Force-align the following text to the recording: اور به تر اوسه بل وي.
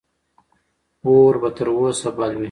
اور 1.07 1.33
به 1.41 1.49
تر 1.57 1.67
اوسه 1.75 2.09
بل 2.17 2.31
وي. 2.35 2.39